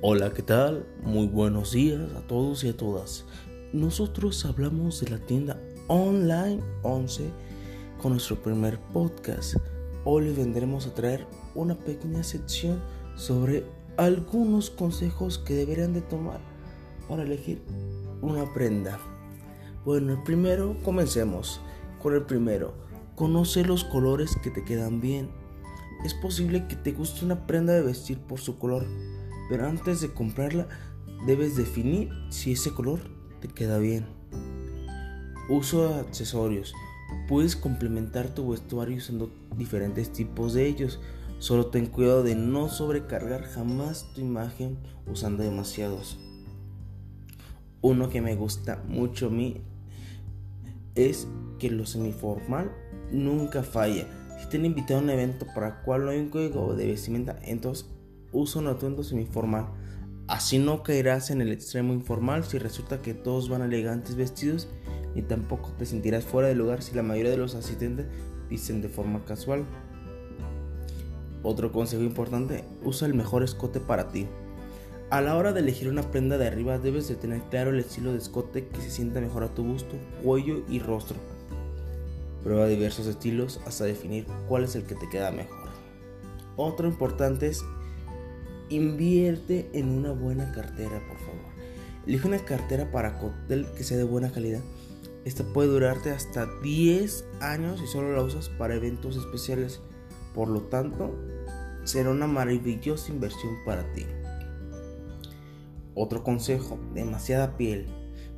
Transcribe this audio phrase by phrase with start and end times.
[0.00, 0.86] Hola, ¿qué tal?
[1.02, 3.24] Muy buenos días a todos y a todas.
[3.72, 7.28] Nosotros hablamos de la tienda online 11
[8.00, 9.56] con nuestro primer podcast.
[10.04, 11.26] Hoy les vendremos a traer
[11.56, 12.80] una pequeña sección
[13.16, 13.64] sobre
[13.96, 16.38] algunos consejos que deberían de tomar
[17.08, 17.60] para elegir
[18.22, 19.00] una prenda.
[19.84, 21.60] Bueno, el primero, comencemos
[22.00, 22.72] con el primero.
[23.16, 25.28] Conoce los colores que te quedan bien.
[26.04, 28.86] Es posible que te guste una prenda de vestir por su color
[29.48, 30.68] pero antes de comprarla
[31.26, 33.00] debes definir si ese color
[33.40, 34.06] te queda bien.
[35.48, 36.74] Uso de accesorios.
[37.26, 41.00] Puedes complementar tu vestuario usando diferentes tipos de ellos.
[41.38, 46.18] Solo ten cuidado de no sobrecargar jamás tu imagen usando demasiados.
[47.80, 49.62] Uno que me gusta mucho a mí
[50.94, 52.72] es que lo semiformal
[53.12, 54.06] nunca falla.
[54.40, 57.38] Si te han invitado a un evento para cual no hay un código de vestimenta,
[57.42, 57.86] entonces
[58.38, 59.66] usa un atuendo semiformal.
[60.26, 64.68] Así no caerás en el extremo informal si resulta que todos van elegantes vestidos,
[65.14, 68.06] ni tampoco te sentirás fuera de lugar si la mayoría de los asistentes
[68.48, 69.64] visten de forma casual.
[71.42, 74.26] Otro consejo importante, usa el mejor escote para ti.
[75.10, 78.12] A la hora de elegir una prenda de arriba debes de tener claro el estilo
[78.12, 81.16] de escote que se sienta mejor a tu busto, cuello y rostro.
[82.44, 85.68] Prueba diversos estilos hasta definir cuál es el que te queda mejor.
[86.56, 87.64] Otro importante es
[88.70, 91.52] Invierte en una buena cartera, por favor.
[92.06, 94.60] Elige una cartera para cóctel que sea de buena calidad.
[95.24, 99.80] Esta puede durarte hasta 10 años y solo la usas para eventos especiales.
[100.34, 101.14] Por lo tanto,
[101.84, 104.06] será una maravillosa inversión para ti.
[105.94, 107.86] Otro consejo, demasiada piel.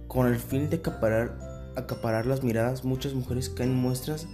[0.08, 1.38] Con el fin de acaparar,
[1.76, 4.26] acaparar las miradas, muchas mujeres caen muestras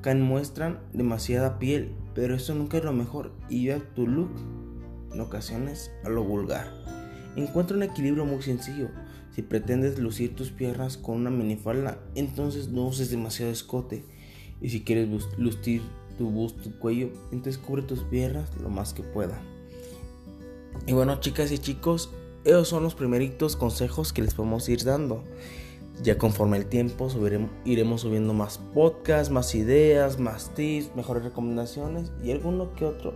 [0.00, 4.30] caen muestran demasiada piel, pero eso nunca es lo mejor y ya tu look
[5.12, 6.72] en ocasiones a lo vulgar.
[7.36, 8.88] Encuentra un equilibrio muy sencillo.
[9.34, 14.04] Si pretendes lucir tus piernas con una minifalda, entonces no uses demasiado escote.
[14.60, 15.82] Y si quieres lucir
[16.18, 19.40] tu busto, tu cuello, entonces cubre tus piernas lo más que pueda.
[20.86, 22.10] Y bueno, chicas y chicos,
[22.44, 25.24] esos son los primeritos consejos que les podemos ir dando.
[26.02, 27.08] Ya conforme el tiempo
[27.64, 33.14] iremos subiendo más podcasts, más ideas, más tips, mejores recomendaciones y alguno que otro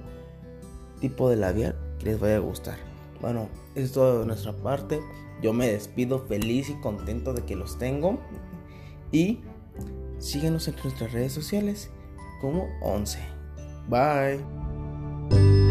[1.05, 2.79] tipo de labial que les vaya a gustar.
[3.21, 5.03] Bueno, es todo de nuestra parte.
[5.43, 8.19] Yo me despido feliz y contento de que los tengo.
[9.13, 9.41] Y
[10.19, 11.91] síguenos en nuestras redes sociales
[12.41, 13.19] como 11.
[13.87, 15.64] Bye.